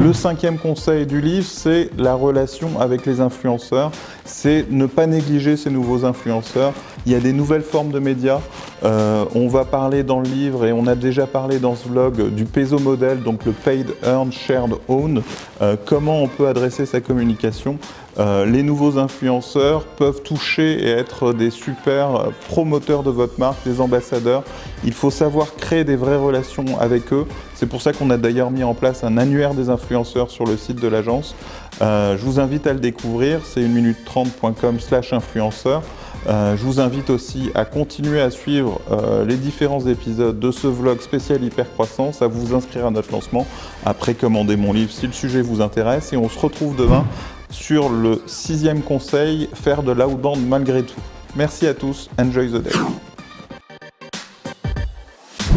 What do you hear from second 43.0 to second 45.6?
lancement, à précommander mon livre si le sujet vous